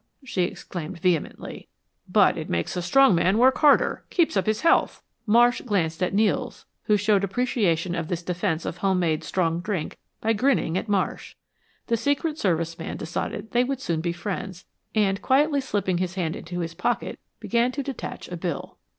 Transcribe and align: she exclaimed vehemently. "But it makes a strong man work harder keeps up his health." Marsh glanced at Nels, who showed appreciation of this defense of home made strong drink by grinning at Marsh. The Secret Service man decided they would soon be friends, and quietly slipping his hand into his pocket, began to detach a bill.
she 0.25 0.45
exclaimed 0.45 0.99
vehemently. 0.99 1.67
"But 2.09 2.35
it 2.35 2.49
makes 2.49 2.75
a 2.75 2.81
strong 2.81 3.13
man 3.13 3.37
work 3.37 3.59
harder 3.59 4.03
keeps 4.09 4.35
up 4.35 4.47
his 4.47 4.61
health." 4.61 5.03
Marsh 5.27 5.61
glanced 5.61 6.01
at 6.01 6.11
Nels, 6.11 6.65
who 6.85 6.97
showed 6.97 7.23
appreciation 7.23 7.93
of 7.93 8.07
this 8.07 8.23
defense 8.23 8.65
of 8.65 8.77
home 8.77 8.99
made 8.99 9.23
strong 9.23 9.59
drink 9.59 9.99
by 10.19 10.33
grinning 10.33 10.75
at 10.75 10.89
Marsh. 10.89 11.35
The 11.85 11.97
Secret 11.97 12.39
Service 12.39 12.79
man 12.79 12.97
decided 12.97 13.51
they 13.51 13.63
would 13.63 13.79
soon 13.79 14.01
be 14.01 14.11
friends, 14.11 14.65
and 14.95 15.21
quietly 15.21 15.61
slipping 15.61 15.99
his 15.99 16.15
hand 16.15 16.35
into 16.35 16.61
his 16.61 16.73
pocket, 16.73 17.19
began 17.39 17.71
to 17.73 17.83
detach 17.83 18.27
a 18.27 18.37
bill. 18.37 18.79